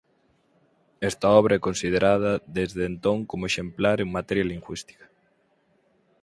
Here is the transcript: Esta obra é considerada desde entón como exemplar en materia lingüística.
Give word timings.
Esta 1.09 1.27
obra 1.39 1.53
é 1.57 1.65
considerada 1.67 2.31
desde 2.57 2.81
entón 2.91 3.17
como 3.29 3.47
exemplar 3.51 3.97
en 4.01 4.09
materia 4.17 4.49
lingüística. 4.53 5.05